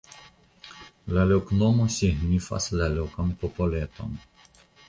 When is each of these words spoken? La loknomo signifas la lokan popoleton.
La 1.15 1.25
loknomo 1.33 1.85
signifas 1.97 2.69
la 2.81 2.91
lokan 2.97 3.33
popoleton. 3.45 4.21